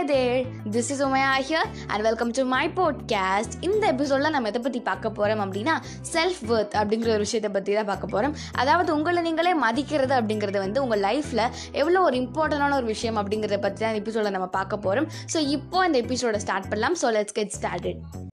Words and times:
Hi 0.00 0.08
there 0.08 0.44
this 0.72 0.90
is 0.90 1.02
Umaiya 1.02 1.30
here 1.38 1.66
and 1.86 2.02
welcome 2.02 2.30
to 2.30 2.42
my 2.44 2.62
podcast 2.68 3.54
இந்த 3.60 3.86
எபிசோடில் 3.86 4.30
நம்ம 4.30 4.48
எதை 4.48 4.60
பற்றி 4.62 4.80
பார்க்க 4.80 5.10
போகிறோம் 5.10 5.42
அப்படின்னா 5.44 5.74
செல்ஃப் 6.12 6.40
ஒர்த் 6.48 6.74
அப்படிங்கிற 6.74 7.10
ஒரு 7.10 7.18
விஷயத்தை 7.18 7.50
பற்றி 7.50 7.74
தான் 7.74 7.84
பார்க்க 7.84 8.06
போகிறோம் 8.06 8.36
அதாவது 8.52 8.94
உங்களை 8.94 9.22
நீங்களே 9.22 9.54
மதிக்கிறது 9.54 10.14
அப்படிங்கிறது 10.14 10.58
வந்து 10.58 10.82
உங்கள் 10.82 11.00
லைஃப்பில் 11.00 11.44
எவ்வளோ 11.72 12.00
ஒரு 12.00 12.16
இம்பார்ட்டண்டான 12.16 12.74
ஒரு 12.74 12.84
விஷயம் 12.84 13.16
அப்படிங்கிறத 13.16 13.60
பற்றி 13.60 13.84
தான் 13.84 13.94
எபிசோடில் 13.94 14.30
நம்ம 14.30 14.46
பார்க்க 14.46 14.76
போகிறோம் 14.78 15.08
ஸோ 15.34 15.48
இப்போ 15.48 15.86
இந்த 15.86 16.00
எபிசோட 16.00 16.36
ஸ்டார்ட் 16.36 16.68
பண்ணலாம். 16.68 16.98
So 17.02 17.10
let's 17.12 17.32
get 17.32 17.56
started 17.60 18.29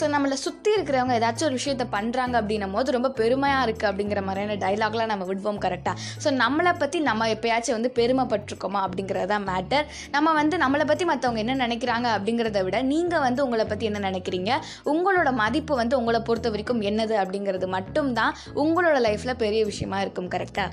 so 0.00 0.06
நம்மளை 0.06 0.32
சுற்றி 0.32 0.74
இருக்கிறவங்க 0.74 1.14
ஏதாச்சும் 1.18 1.44
ஒரு 1.44 1.58
விஷயத்த 1.64 1.84
பண்ணுறாங்க 1.92 2.36
அப்படின்னும் 2.40 2.72
போது 2.72 2.92
ரொம்ப 2.92 3.10
பெருமையாக 3.10 3.70
இருக்குது 3.70 3.90
அப்படிங்கிற 3.92 4.22
மாதிரியான 4.22 4.56
டைலாக்லாம் 4.66 5.06
நம்ம 5.06 5.24
விடுவோம் 5.24 5.60
கரெக்டாக 5.60 5.94
ஸோ 6.24 6.30
நம்மளை 6.34 6.74
பற்றி 6.78 7.00
நம்ம 7.00 7.28
எப்பயாச்சும் 7.28 7.70
வந்து 7.70 7.92
பெருமைப்பட்டிருக்கோமா 7.94 8.80
அப்படிங்கிறது 8.80 9.26
தான் 9.26 9.46
மேட்டர் 9.46 9.86
நம்ம 10.10 10.32
வந்து 10.32 10.56
நம்மளை 10.56 10.86
பற்றி 10.86 11.04
மற்றவங்க 11.04 11.36
என்ன 11.36 11.66
நினைக்கிறாங்க 11.66 12.08
அப்படிங்கிறத 12.16 12.62
விட 12.62 12.82
நீங்கள் 12.82 13.20
வந்து 13.20 13.44
உங்களை 13.44 13.64
பற்றி 13.64 13.86
என்ன 13.86 14.10
நினைக்கிறீங்க? 14.10 14.52
உங்களோட 14.84 15.32
மதிப்பு 15.32 15.76
வந்து 15.76 15.98
உங்களை 15.98 16.20
பொறுத்த 16.20 16.48
வரைக்கும் 16.48 16.82
என்னது 16.82 17.16
அப்படிங்கிறது 17.16 17.68
மட்டும்தான் 17.68 18.36
உங்களோட 18.54 19.00
லைஃப்பில் 19.00 19.38
பெரிய 19.38 19.64
விஷயமா 19.64 20.00
இருக்கும் 20.00 20.28
கரெக்டாக 20.28 20.70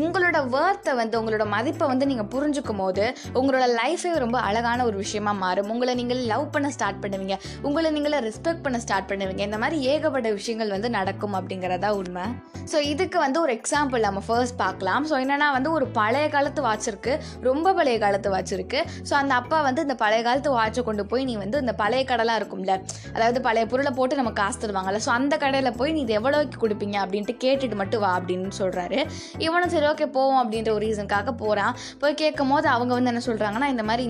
உங்களோட 0.00 0.38
வேர்த்தை 0.54 0.92
வந்து 1.00 1.14
உங்களோட 1.20 1.44
மதிப்பை 1.54 1.86
வந்து 1.92 2.08
நீங்கள் 2.10 2.28
புரிஞ்சுக்கும் 2.34 2.80
போது 2.82 3.04
உங்களோட 3.38 3.64
லைஃபே 3.80 4.12
ரொம்ப 4.24 4.38
அழகான 4.48 4.84
ஒரு 4.88 4.96
விஷயமா 5.04 5.32
மாறும். 5.44 5.70
உங்களை 5.74 5.92
நீங்கள் 6.00 6.20
லவ் 6.32 6.46
பண்ண 6.54 6.68
ஸ்டார்ட் 6.76 7.00
பண்ணுவீங்க. 7.04 7.36
உங்களை 7.68 7.90
நீங்களே 7.96 8.18
ரெஸ்பெக்ட் 8.28 8.64
பண்ண 8.64 8.78
ஸ்டார்ட் 8.84 9.08
பண்ணுவீங்க. 9.10 9.42
இந்த 9.48 9.58
மாதிரி 9.62 9.78
ஏகப்பட்ட 9.92 10.30
விஷயங்கள் 10.38 10.74
வந்து 10.76 10.90
நடக்கும் 10.98 11.36
அப்படிங்கிறதா 11.38 11.90
உண்மை. 12.00 12.24
ஸோ 12.72 12.76
இதுக்கு 12.92 13.18
வந்து 13.24 13.38
ஒரு 13.44 13.52
எக்ஸாம்பிள் 13.58 14.04
நம்ம 14.06 14.20
ஃபர்ஸ்ட் 14.28 14.58
பார்க்கலாம். 14.62 15.04
ஸோ 15.10 15.14
என்னென்னா 15.24 15.48
வந்து 15.56 15.70
ஒரு 15.78 15.88
பழைய 15.98 16.26
காலத்து 16.36 16.60
வாட்ச் 16.66 16.88
இருக்குது 16.92 17.20
ரொம்ப 17.48 17.72
பழைய 17.78 17.96
காலத்து 18.04 18.28
வாட்ச் 18.34 18.54
இருக்குது 18.58 18.86
ஸோ 19.08 19.14
அந்த 19.20 19.32
அப்பா 19.40 19.58
வந்து 19.68 19.84
இந்த 19.86 19.96
பழைய 20.04 20.22
காலத்து 20.28 20.52
வாட்சை 20.58 20.84
கொண்டு 20.88 21.04
போய் 21.12 21.26
நீ 21.30 21.36
வந்து 21.44 21.60
இந்த 21.64 21.74
பழைய 21.82 22.02
கடலாக 22.10 22.40
இருக்கும்ல. 22.42 22.74
அதாவது 23.16 23.40
பழைய 23.48 23.64
பொருளை 23.72 23.94
போட்டு 24.00 24.20
நம்ம 24.20 24.34
காசு 24.42 24.60
தருவாங்கல்ல. 24.64 25.02
ஸோ 25.06 25.12
அந்த 25.18 25.34
கடையில் 25.44 25.76
போய் 25.80 25.94
நீ 25.96 26.02
இது 26.06 26.18
எவ்வளோக்கு 26.20 26.62
கொடுப்பீங்க 26.64 26.98
அப்படின்ட்டு 27.04 27.36
கேட்டுட்டு 27.46 27.78
மட்டும் 27.82 28.04
வா 28.06 28.12
அப்படின்னு 28.20 28.52
சொல்கிறாரு 28.62 29.00
இவனும் 29.46 29.72
சரி 29.74 29.85
ஓகே 29.92 30.08
போவோம் 30.16 30.40
அப்படின்ற 30.42 30.70
ஒரு 30.76 30.84
ரீசனுக்காக 30.86 31.32
போகிறான் 31.42 31.74
போய் 32.02 32.18
கேட்கும் 32.22 32.52
போது 32.54 32.66
அவங்க 32.74 32.92
வந்து 32.98 33.12
என்ன 33.12 33.22
சொல்கிறாங்கன்னா 33.28 33.68
இந்த 33.74 33.84
மாதிரி 33.88 34.04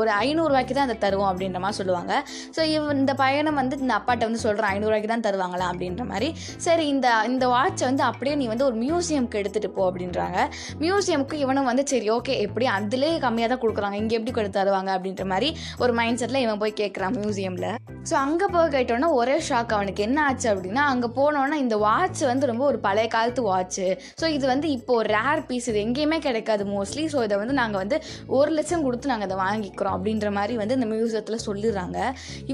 ஒரு 0.00 0.10
ஐநூறுரூவாய்க்கு 0.26 0.76
தான் 0.78 0.88
அதை 0.88 0.96
தருவோம் 1.04 1.30
அப்படின்ற 1.32 1.60
மாதிரி 1.64 1.78
சொல்லுவாங்க. 1.80 2.12
ஸோ 2.56 2.60
இவ 2.74 2.94
இந்த 3.00 3.12
பையனை 3.22 3.52
வந்து 3.60 3.78
இந்த 3.84 3.94
அப்பாட்ட 3.98 4.28
வந்து 4.28 4.42
சொல்கிறான் 4.46 4.72
ஐநூறுரூவாய்க்கு 4.76 5.12
தான் 5.14 5.26
தருவாங்களா 5.28 5.68
அப்படின்ற 5.72 6.04
மாதிரி. 6.12 6.30
சரி 6.66 6.86
இந்த 6.94 7.08
இந்த 7.32 7.44
வாட்சை 7.54 7.84
வந்து 7.90 8.04
அப்படியே 8.10 8.36
நீ 8.42 8.48
வந்து 8.52 8.66
ஒரு 8.68 8.78
மியூசியம்க்கு 8.84 9.40
எடுத்துகிட்டு 9.42 9.72
போ 9.78 9.84
அப்படின்றாங்க. 9.90 10.38
மியூசியமுக்கு 10.84 11.38
இவனும் 11.44 11.70
வந்து 11.70 11.84
சரி 11.92 12.08
ஓகே 12.16 12.36
எப்படி 12.46 12.68
அதுலேயே 12.78 13.16
கம்மியாக 13.26 13.50
தான் 13.54 13.62
கொடுக்குறாங்க 13.64 13.98
இங்கே 14.02 14.16
எப்படி 14.18 14.34
கொடுத்து 14.38 14.58
தருவாங்க 14.60 14.92
அப்படின்ற 14.96 15.26
மாதிரி 15.32 15.50
ஒரு 15.84 15.94
மைண்ட் 16.00 16.20
செட்டில் 16.22 16.44
இவன் 16.46 16.62
போய் 16.64 16.80
கேட்குறான் 16.82 17.16
மியூசியமில். 17.20 17.70
ஸோ 18.08 18.14
அங்கே 18.24 18.46
போய் 18.52 18.70
கேட்டோன்னா 18.74 19.08
ஒரே 19.18 19.34
ஷாக் 19.46 19.72
அவனுக்கு. 19.76 20.02
என்ன 20.06 20.18
ஆச்சு 20.28 20.46
அப்படின்னா 20.52 20.82
அங்கே 20.92 21.08
போனோன்னா 21.16 21.56
இந்த 21.64 21.76
வாட்ச் 21.84 22.22
வந்து 22.30 22.44
ரொம்ப 22.50 22.64
ஒரு 22.68 22.78
பழைய 22.86 23.08
காலத்து 23.14 23.42
வாட்ச்சு 23.48 23.86
ஸோ 24.20 24.26
இது 24.36 24.44
வந்து 24.46 24.66
இப்போ 24.76 24.92
ஒரு 25.00 25.08
ரேர் 25.16 25.42
பீஸ் 25.48 25.68
இது 25.70 25.78
எங்கேயுமே 25.86 26.18
கிடைக்காது 26.26 26.64
மோஸ்ட்லி 26.72 27.04
ஸோ 27.14 27.18
இதை 27.26 27.36
வந்து 27.42 27.56
நாங்கள் 27.60 27.80
வந்து 27.82 27.96
ஒரு 28.38 28.52
லட்சம் 28.58 28.84
கொடுத்து 28.86 29.10
நாங்கள் 29.12 29.28
இதை 29.30 29.38
வாங்கிக்கிறோம் 29.42 29.96
அப்படின்ற 29.96 30.30
மாதிரி 30.38 30.56
வந்து 30.62 30.76
இந்த 30.78 30.88
மியூசியத்தில் 30.94 31.44
சொல்லிடுறாங்க. 31.46 31.98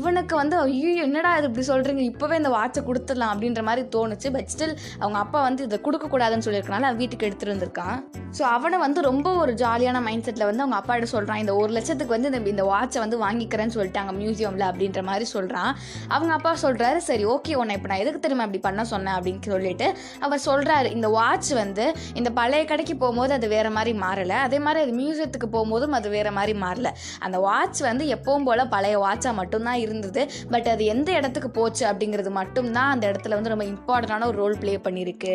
இவனுக்கு 0.00 0.36
வந்து 0.42 0.58
ஐயோ 0.64 0.90
என்னடா 1.06 1.32
இது 1.38 1.48
இப்படி 1.50 1.66
சொல்கிறீங்க 1.72 2.04
இப்போவே 2.12 2.36
இந்த 2.42 2.52
வாட்சை 2.56 2.82
கொடுத்துடலாம் 2.88 3.32
அப்படின்ற 3.34 3.62
மாதிரி 3.68 3.84
தோணுச்சு. 3.96 4.30
பட் 4.36 4.50
ஸ்டில் 4.54 4.74
அவங்க 5.02 5.18
அப்பா 5.24 5.40
வந்து 5.48 5.64
இதை 5.68 5.80
கொடுக்கக்கூடாதுன்னு 5.86 6.48
சொல்லியிருக்கனால 6.48 6.88
அவன் 6.90 7.00
வீட்டுக்கு 7.04 7.28
எடுத்துகிட்டு 7.28 7.56
வந்திருக்கான். 7.56 7.96
ஸோ 8.38 8.44
அவனை 8.56 8.76
வந்து 8.86 9.00
ரொம்ப 9.10 9.28
ஒரு 9.42 9.52
ஜாலியான 9.62 9.98
மைண்ட் 10.08 10.26
செட்டில் 10.26 10.48
வந்து 10.50 10.64
அவங்க 10.64 10.78
அப்பாட்ட 10.80 11.08
சொல்கிறான் 11.14 11.40
இந்த 11.44 11.54
ஒரு 11.62 11.70
லட்சத்துக்கு 11.78 12.16
வந்து 12.16 12.30
இந்த 12.32 12.54
இந்த 12.56 12.66
வாட்சை 12.72 13.00
வந்து 13.06 13.22
வாங்கிக்கிறேன்னு 13.24 13.76
சொல்லிட்டாங்க 13.78 14.12
மியூசியமில் 14.20 14.68
அப்படின்ற 14.70 15.02
மாதிரி 15.10 15.24
சொல்கிறான் 15.36 15.72
அவங்க 16.08 16.32
அப்பா 16.38 16.52
சொல்கிறாரு 16.62 17.00
சரி 17.10 17.24
ஓகே 17.34 17.54
உன்னை 17.62 17.74
இப்போ 17.76 17.88
நான் 17.88 18.02
எதுக்கு 18.04 18.20
திரும்ப 18.20 18.44
அப்படி 18.44 18.62
பண்ண 18.66 18.84
சொன்னேன் 18.92 19.16
அப்படின்னு 19.16 19.50
சொல்லிட்டு 19.54 19.88
அவர் 20.20 20.44
சொல்கிறாரு 20.46 20.88
இந்த 20.96 21.08
வாட்ச் 21.18 21.50
வந்து 21.62 21.84
இந்த 22.14 22.30
பழைய 22.38 22.64
கடைக்கு 22.64 22.96
போகும்போது 22.96 23.32
அது 23.38 23.48
வேற 23.48 23.66
மாதிரி 23.70 23.92
மாறலை. 23.98 24.36
அதே 24.46 24.58
மாதிரி 24.58 24.82
அது 24.84 24.92
மியூசியத்துக்கு 25.00 25.48
போகும்போதும் 25.52 25.96
அது 25.98 26.08
வேற 26.08 26.28
மாதிரி 26.38 26.54
மாறல. 26.58 26.88
அந்த 27.18 27.38
வாட்ச் 27.38 27.80
வந்து 27.80 28.04
எப்பவும் 28.14 28.46
போல் 28.48 28.68
பழைய 28.68 28.96
வாட்சாக 29.04 29.34
மட்டும்தான் 29.40 29.80
இருந்தது. 29.84 30.24
பட் 30.50 30.68
அது 30.74 30.84
எந்த 30.94 31.10
இடத்துக்கு 31.12 31.50
போச்சு 31.50 31.84
அப்படிங்கிறது 31.92 32.32
மட்டும்தான் 32.40 32.90
அந்த 32.90 33.04
இடத்துல 33.12 33.38
வந்து 33.38 33.54
ரொம்ப 33.54 33.66
இம்பார்ட்டண்டான 33.70 34.26
ஒரு 34.26 34.38
ரோல் 34.42 34.58
ப்ளே 34.58 34.74
பண்ணியிருக்கு. 34.76 35.34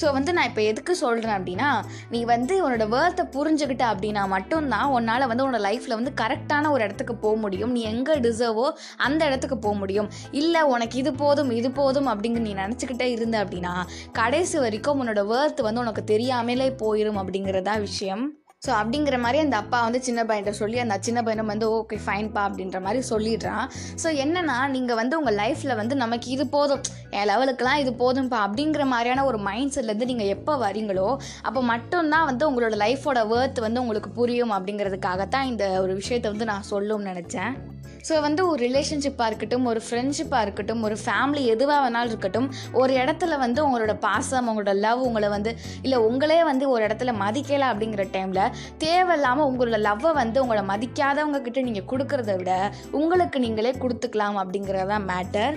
ஸோ 0.00 0.06
வந்து 0.16 0.30
நான் 0.36 0.48
இப்போ 0.50 0.62
எதுக்கு 0.70 0.92
சொல்கிறேன் 1.02 1.36
அப்படின்னா 1.38 1.70
நீ 2.14 2.20
வந்து 2.32 2.54
உன்னோட 2.66 2.86
வேர்த்தை 2.94 3.24
புரிஞ்சுக்கிட்ட 3.36 3.84
அப்படின்னா 3.92 4.22
மட்டும்தான் 4.34 4.88
உன்னால் 4.96 5.28
வந்து 5.30 5.44
உன்னோட 5.46 5.62
லைஃப்பில் 5.68 5.98
வந்து 5.98 6.12
கரெக்டான 6.22 6.70
ஒரு 6.74 6.84
இடத்துக்கு 6.86 7.16
போக 7.24 7.36
முடியும். 7.44 7.72
நீ 7.76 7.82
எங்கே 7.92 8.16
டிசர்வோ 8.26 8.66
அந்த 9.08 9.20
இடத்துக்கு 9.30 9.58
போக 9.66 9.76
முடியும். 9.82 10.10
இல்லை 10.42 10.62
உனக்கு 10.74 10.98
இது 11.02 11.12
போதும் 11.24 11.52
இது 11.60 11.70
போதும் 11.80 12.10
அப்படிங்கிற 12.12 12.44
நீ 12.48 12.54
நினச்சிக்கிட்டே 12.62 13.08
இருந்த 13.16 13.36
அப்படின்னா 13.44 13.74
கடைசி 14.20 14.58
வரைக்கும் 14.64 15.00
உன்னோட 15.02 15.24
வேர்த்து 15.34 15.68
வந்து 15.68 15.84
உனக்கு 15.84 16.04
தெரியாமலே 16.14 16.68
போயிடும் 16.82 17.20
அப்படிங்கிறதா 17.22 17.76
விஷயம். 17.88 18.24
ஸோ 18.66 18.72
அப்படிங்கிற 18.80 19.16
மாதிரி 19.24 19.40
அந்த 19.44 19.56
அப்பா 19.62 19.80
வந்து 19.86 20.00
சின்ன 20.08 20.20
பையன்கிட்ட 20.28 20.54
சொல்லி 20.62 20.78
அந்த 20.84 20.98
சின்ன 21.08 21.18
பையனும் 21.26 21.52
வந்து 21.52 21.66
ஓகே 21.78 21.98
ஃபைன்ப்பா 22.06 22.42
அப்படின்ற 22.48 22.80
மாதிரி 22.86 23.02
சொல்லிடுறான். 23.12 23.66
ஸோ 24.02 24.08
என்னன்னா 24.24 24.58
நீங்கள் 24.76 24.98
வந்து 25.02 25.18
உங்கள் 25.20 25.38
லைஃப்பில் 25.42 25.78
வந்து 25.82 25.96
நமக்கு 26.04 26.30
இது 26.36 26.46
போதும். 26.56 26.82
என் 27.18 27.28
லெவலுக்குலாம் 27.32 27.80
இது 27.82 27.92
போதும்ப்பா 28.04 28.40
அப்படிங்கிற 28.46 28.84
மாதிரியான 28.94 29.24
ஒரு 29.30 29.38
மைண்ட் 29.48 29.74
செட்லேருந்து 29.76 30.10
நீங்கள் 30.12 30.32
எப்போ 30.36 30.54
வரீங்களோ 30.66 31.08
அப்போ 31.48 31.62
மட்டும்தான் 31.72 32.28
வந்து 32.30 32.44
உங்களோட 32.50 32.76
லைஃபோட 32.84 33.20
வேர்த் 33.32 33.64
வந்து 33.66 33.82
உங்களுக்கு 33.84 34.12
புரியும் 34.20 34.54
அப்படிங்கிறதுக்காகத்தான் 34.56 35.48
இந்த 35.52 35.64
ஒரு 35.84 35.94
விஷயத்தை 36.02 36.30
வந்து 36.34 36.50
நான் 36.52 36.70
சொல்லணும்னு 36.72 37.10
நினச்சேன். 37.12 37.54
ஸோ 38.08 38.20
வந்து 38.20 38.48
ஒரு 38.48 38.68
ரிலேஷன்ஷிப்பாக 38.68 39.26
இருக்கட்டும் 39.26 39.64
ஒரு 39.64 39.80
ஃப்ரெண்ட்ஷிப்பாக 39.90 40.42
இருக்கட்டும் 40.42 40.82
ஒரு 40.82 40.96
ஃபேமிலி 41.04 41.44
எதுவாக 41.44 41.90
வேணாலும் 41.90 42.04
இருக்கட்டும் 42.04 42.54
ஒரு 42.72 42.94
இடத்துல 42.94 43.38
வந்து 43.38 43.70
உங்களோட 43.70 43.98
பாசம் 43.98 44.48
உங்களோட 44.48 44.74
லவ் 44.74 45.02
உங்களை 45.02 45.28
வந்து 45.28 45.56
இல்லை 45.82 45.98
உங்களே 45.98 46.44
வந்து 46.44 46.70
ஒரு 46.70 46.86
இடத்துல 46.86 47.12
மதிக்கலை 47.14 47.68
அப்படிங்கிற 47.68 48.06
டைமில் 48.12 48.52
தேவையில்லாமல் 48.78 49.46
உங்களோட 49.46 49.80
லவ்வை 49.80 50.12
வந்து 50.12 50.42
உங்களை 50.42 50.62
மதிக்காதவங்க 50.62 51.42
கிட்ட 51.42 51.60
நீங்கள் 51.60 51.84
கொடுக்கறத 51.84 52.36
விட 52.36 52.70
உங்களுக்கு 52.90 53.40
நீங்களே 53.40 53.70
கொடுத்துக்கலாம் 53.70 54.38
அப்படிங்கிறதான் 54.38 55.04
மேட்டர் 55.04 55.56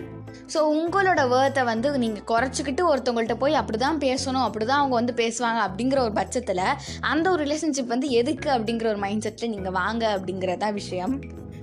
ஸோ 0.53 0.57
உங்களோட 0.57 1.27
வேர்த்தை 1.27 1.63
வந்து 1.63 1.97
நீங்கள் 1.97 2.27
குறைச்சிக்கிட்டு 2.27 2.81
ஒருத்தவங்கள்ட்ட 2.89 3.33
போய் 3.33 3.53
அப்படி 3.53 3.77
தான் 3.77 3.99
பேசணும் 3.99 4.43
அப்படி 4.43 4.65
தான் 4.65 4.77
அவங்க 4.77 4.95
வந்து 4.95 5.13
பேசுவாங்க 5.13 5.59
அப்படிங்கிற 5.59 5.99
ஒரு 5.99 6.13
பட்சத்தில் 6.13 6.63
அந்த 6.99 7.29
ஒரு 7.29 7.45
ரிலேஷன்ஷிப் 7.45 7.85
வந்து 7.85 8.09
எதுக்கு 8.09 8.49
அப்படிங்கிற 8.49 8.85
ஒரு 8.85 8.97
மைண்ட் 8.97 9.27
செட்டில் 9.27 9.49
நீங்கள் 9.49 9.71
வாங்க 9.71 10.19
அப்படிங்கிறதான் 10.19 10.73
விஷயம். 10.73 11.15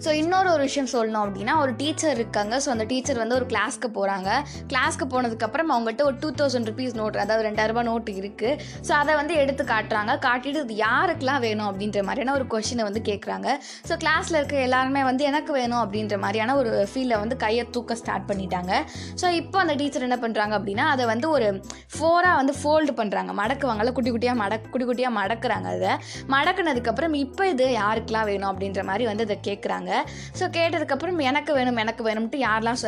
ஸோ 0.04 0.10
இன்னொரு 0.20 0.48
ஒரு 0.54 0.62
விஷயம் 0.68 0.90
சொல்லணும் 0.94 1.22
அப்படின்னா 1.24 1.54
ஒரு 1.62 1.72
டீச்சர் 1.80 2.14
இருக்காங்க. 2.18 2.54
ஸோ 2.64 2.68
அந்த 2.74 2.84
டீச்சர் 2.92 3.20
வந்து 3.22 3.36
ஒரு 3.38 3.46
கிளாஸ்க்கு 3.52 3.88
போகிறாங்க 3.98 4.28
கிளாஸ்க்கு 4.72 5.06
போனதுக்கப்புறம் 5.14 5.70
அவங்கள்ட்ட 5.74 6.04
ஒரு 6.10 6.16
டூ 6.22 6.30
தௌசண்ட் 6.40 6.68
ருபீஸ் 6.70 6.94
நோட் 7.00 7.16
அதாவது 7.24 7.46
ரெண்டாயிரரூபா 7.48 7.84
நோட்டு 7.90 8.12
இருக்குது 8.22 8.52
ஸோ 8.88 8.92
அதை 9.00 9.12
வந்து 9.20 9.34
எடுத்து 9.42 9.62
காட்டுறாங்க. 9.72 10.12
காட்டிட்டு 10.26 10.62
இது 10.66 10.76
யாருக்கெல்லாம் 10.86 11.42
வேணும் 11.46 11.68
அப்படின்ற 11.70 12.02
மாதிரியான 12.08 12.34
ஒரு 12.38 12.46
கொஷினை 12.54 12.84
வந்து 12.88 13.02
கேட்குறாங்க 13.10 13.48
ஸோ 13.88 13.96
கிளாஸில் 14.04 14.38
இருக்க 14.40 14.56
எல்லாருமே 14.68 15.02
வந்து 15.10 15.24
எனக்கு 15.30 15.52
வேணும் 15.60 15.80
அப்படின்ற 15.84 16.18
மாதிரியான 16.24 16.56
ஒரு 16.60 16.72
ஃபீலை 16.92 17.18
வந்து 17.22 17.38
கையை 17.44 17.64
தூக்க 17.76 17.98
ஸ்டார்ட் 18.02 18.28
பண்ணிட்டாங்க. 18.30 18.72
ஸோ 19.22 19.26
இப்போ 19.40 19.58
அந்த 19.64 19.76
டீச்சர் 19.82 20.06
என்ன 20.08 20.18
பண்ணுறாங்க 20.24 20.54
அப்படின்னா 20.60 20.86
அதை 20.94 21.06
வந்து 21.12 21.26
ஒரு 21.36 21.48
ஃபோராக 21.96 22.34
வந்து 22.40 22.54
ஃபோல்டு 22.60 22.94
பண்ணுறாங்க 23.00 23.32
மடக்குவாங்கல்ல 23.42 23.94
குட்டி 23.98 24.12
குட்டியாக 24.14 24.40
மடக் 24.42 24.70
குட்டி 24.72 24.88
குட்டியாக 24.90 25.16
மடக்குறாங்க 25.20 25.68
அதை. 25.76 25.92
மடக்குனதுக்கப்புறம் 26.34 27.16
இப்போ 27.24 27.42
இது 27.54 27.66
யாருக்கெல்லாம் 27.80 28.28
வேணும் 28.32 28.50
அப்படின்ற 28.52 28.82
மாதிரி 28.90 29.06
வந்து 29.12 29.26
அதை 29.28 29.38
கேட்குறாங்க 29.48 29.85
ஸோ 30.38 30.44
கேட்டதுக்கப்புறம் 30.56 31.20
எனக்கு 31.30 31.52
வேணும் 31.58 31.80
எனக்கு 31.84 32.02
வேணும்ட்டு 32.08 32.38
யாரெல்லாம் 32.46 32.78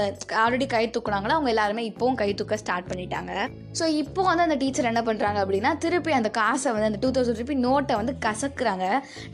ஆல்ரெடி 0.42 0.66
கை 0.74 0.84
தூக்குனாங்களோ 0.94 1.34
அவங்க 1.36 1.50
எல்லாருமே 1.54 1.82
இப்போவும் 1.90 2.18
கை 2.22 2.28
தூக்க 2.40 2.58
ஸ்டார்ட் 2.62 2.88
பண்ணிட்டாங்க. 2.90 3.32
ஸோ 3.78 3.84
இப்போ 4.02 4.20
வந்து 4.28 4.44
அந்த 4.46 4.56
டீச்சர் 4.62 4.90
என்ன 4.92 5.02
பண்ணுறாங்க 5.08 5.38
அப்படின்னா 5.44 5.72
திருப்பி 5.84 6.12
அந்த 6.18 6.30
காசை 6.40 6.68
வந்து 6.76 6.88
அந்த 6.90 7.00
டூ 7.04 7.10
தௌசண்ட் 7.16 7.40
ருபி 7.42 7.56
நோட்டை 7.66 7.96
வந்து 8.00 8.14
கசக்குறாங்க. 8.26 8.86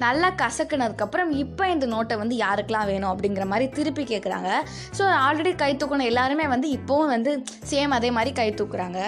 நல்லா 0.04 0.28
கசக்குனதுக்கப்புறம் 0.42 1.30
இப்போ 1.42 1.64
இந்த 1.74 1.86
நோட்டை 1.94 2.16
வந்து 2.22 2.36
யாருக்கெல்லாம் 2.44 2.88
வேணும் 2.92 3.10
அப்படிங்கிற 3.12 3.46
மாதிரி 3.52 3.68
திருப்பி 3.78 4.04
கேட்குறாங்க 4.12 4.50
ஸோ 4.98 5.04
ஆல்ரெடி 5.26 5.52
கை 5.62 5.70
தூக்கின 5.82 6.06
எல்லாருமே 6.12 6.46
வந்து 6.54 6.68
இப்போவும் 6.78 7.12
வந்து 7.14 7.32
சேம் 7.70 7.94
அதே 7.98 8.10
மாதிரி 8.16 8.32
கை 8.40 8.48
தூக்குறாங்க. 8.60 9.00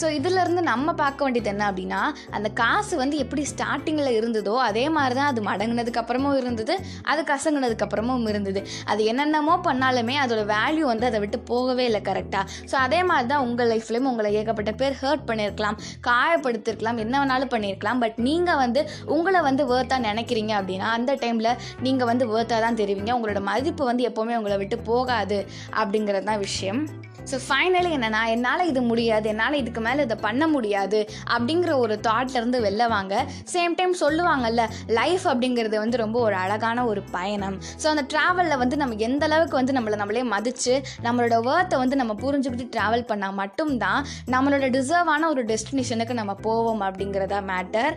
ஸோ 0.00 0.06
இதுலேருந்து 0.18 0.62
நம்ம 0.72 0.88
பார்க்க 1.02 1.24
வேண்டியது 1.24 1.50
என்ன 1.52 1.64
அப்படின்னா 1.70 2.00
அந்த 2.36 2.48
காசு 2.60 2.94
வந்து 3.02 3.16
எப்படி 3.24 3.42
ஸ்டார்டிங்கில் 3.52 4.10
இருந்ததோ 4.18 4.54
அதே 4.68 4.84
மாதிரி 4.96 5.14
தான் 5.18 5.30
அது 5.32 5.40
மடங்குனதுக்கு 5.48 6.00
அப்புறமும் 6.02 6.38
இருந்தது 6.40 6.74
அது 7.12 7.20
கசங்கினதுக்கப்புறம் 7.32 7.99
அப்புறமும் 8.00 8.28
இருந்தது. 8.32 8.60
அது 8.90 9.00
என்னென்னமோ 9.10 9.54
பண்ணாலுமே 9.66 10.14
அதோட 10.22 10.42
வேல்யூ 10.54 10.84
வந்து 10.92 11.06
அதை 11.08 11.18
விட்டு 11.24 11.38
போகவே 11.50 11.84
இல்லை 11.90 12.00
கரெக்டாக 12.08 12.44
ஸோ 12.70 12.76
அதே 12.84 13.00
மாதிரி 13.10 13.28
தான் 13.32 13.44
உங்கள் 13.46 13.70
லைஃப்லேயும் 13.72 14.08
உங்களை 14.10 14.30
ஏகப்பட்ட 14.40 14.72
பேர் 14.80 14.96
ஹர்ட் 15.02 15.26
பண்ணியிருக்கலாம் 15.30 15.78
காயப்படுத்திருக்கலாம் 16.08 17.00
என்ன 17.04 17.14
வேணாலும் 17.22 17.52
பண்ணியிருக்கலாம். 17.54 18.00
பட் 18.04 18.18
நீங்கள் 18.28 18.60
வந்து 18.64 18.82
உங்களை 19.16 19.42
வந்து 19.48 19.64
வேர்த்தாக 19.72 20.06
நினைக்கிறீங்க 20.08 20.54
அப்படின்னா 20.60 20.88
அந்த 20.98 21.14
டைமில் 21.24 21.52
நீங்கள் 21.86 22.10
வந்து 22.12 22.26
வேர்த்தாக 22.32 22.60
தான் 22.66 22.80
தெரிவிங்க. 22.82 23.12
உங்களோட 23.18 23.42
மதிப்பு 23.52 23.84
வந்து 23.90 24.08
எப்போவுமே 24.10 24.38
உங்களை 24.40 24.58
விட்டு 24.62 24.78
போகாது 24.90 25.40
அப்படிங்கிறது 25.82 26.28
தான் 26.30 26.44
விஷயம். 26.48 26.82
ஸோ 27.30 27.38
ஃபைனலி 27.46 27.90
என்னன்னா 27.96 28.22
என்னால் 28.34 28.66
இது 28.70 28.82
முடியாது 28.82 29.28
என்னால் 29.28 29.58
இதுக்கு 29.62 29.80
மேலே 29.80 30.02
இதை 30.02 30.16
பண்ண 30.26 30.46
முடியாது 30.54 31.00
அப்படிங்கிற 31.34 31.72
ஒரு 31.78 31.94
தாட்லேருந்து 32.08 32.60
வெளில 32.66 32.88
வாங்க. 32.94 33.14
சேம் 33.52 33.76
டைம் 33.78 33.94
சொல்லுவாங்கல்ல 34.04 34.62
லைஃப் 34.98 35.26
அப்படிங்கிறது 35.28 35.76
வந்து 35.78 35.96
ரொம்ப 36.04 36.20
ஒரு 36.20 36.34
அழகான 36.34 36.84
ஒரு 36.84 37.02
பயணம். 37.16 37.58
ஸோ 37.82 37.86
அந்த 37.86 38.04
ட்ராவலில் 38.14 38.60
வந்து 38.64 38.76
நம்ம 38.76 38.98
எந்த 39.08 39.24
அளவுக்கு 39.30 39.56
வந்து 39.60 39.76
நம்மளை 39.78 39.96
நம்மளே 39.96 40.22
மதித்து 40.34 40.74
நம்மளோட 41.06 41.36
ஒர்த்தை 41.52 41.78
வந்து 41.78 41.96
நம்ம 41.96 42.12
புரிஞ்சுக்கிட்டு 42.24 42.68
ட்ராவல் 42.76 43.08
பண்ணால் 43.10 43.38
மட்டும்தான் 43.42 44.00
நம்மளோட 44.34 44.68
டிசர்வான 44.78 45.28
ஒரு 45.34 45.44
டெஸ்டினேஷனுக்கு 45.44 46.20
நம்ம 46.20 46.34
போவோம் 46.46 46.82
அப்படிங்கிறதா 46.88 47.40
மேட்டர் 47.52 47.94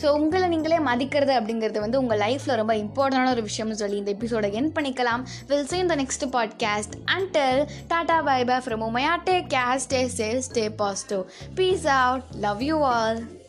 ஸோ 0.00 0.06
உங்களை 0.06 0.48
நீங்களே 0.48 0.80
மதிக்கிறது 0.80 1.40
அப்படிங்கிறது 1.40 1.78
வந்து 1.78 1.98
உங்கள் 1.98 2.18
லைஃப்பில் 2.18 2.56
ரொம்ப 2.56 2.74
இம்பார்ட்டண்டான 2.74 3.30
ஒரு 3.30 3.42
விஷயம்னு 3.42 3.70
சொல்லி 3.70 3.96
இந்த 3.96 4.12
எபிசோட 4.12 4.52
என் 4.52 4.72
பண்ணிக்கலாம். 4.72 5.24
Will 5.46 5.66
see 5.66 5.86
the 5.86 5.94
next 5.94 6.30
podcast 6.30 6.50
podcast. 6.62 7.00
Until 7.18 7.68
tata 7.88 8.22
bye 8.22 8.44
bye 8.44 8.56
from 8.56 8.84
Umaiya 8.84 9.22
take 9.24 9.40
care 9.40 9.80
stay 9.88 10.10
sales 10.16 10.42
stay 10.52 10.72
positive 10.78 11.24
peace 11.54 11.86
out 11.86 12.22
love 12.40 12.62
you 12.62 12.82
all 12.82 13.40